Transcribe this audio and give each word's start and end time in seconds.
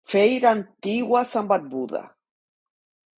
Fair 0.11 0.45
Antigua 0.53 1.19
and 1.35 1.47
Barbuda! 1.47 2.03